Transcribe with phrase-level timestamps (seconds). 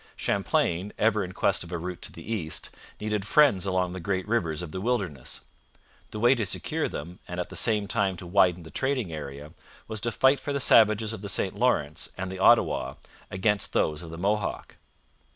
[0.15, 4.27] Champlain, ever in quest of a route to the East, needed friends along the great
[4.27, 5.41] rivers of the wilderness.
[6.09, 9.51] The way to secure them, and at the same time to widen the trading area,
[9.87, 12.95] was to fight for the savages of the St Lawrence and the Ottawa
[13.29, 14.77] against those of the Mohawk.